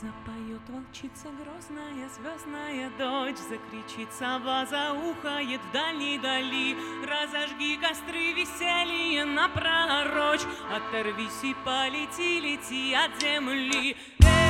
[0.00, 6.74] Запоет волчица грозная, звездная дочь, Закричит сова, заухает в дальней дали.
[7.06, 10.42] Разожги костры веселье напророчь,
[10.74, 13.96] Оторвись и полети, лети от земли.
[14.18, 14.43] Эй!